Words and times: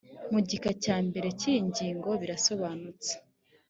mu 0.31 0.39
gika 0.49 0.71
cya 0.83 0.97
mbere 1.07 1.27
cy 1.39 1.45
iyi 1.51 1.59
ngingo 1.69 2.09
birasobanutse 2.21 3.11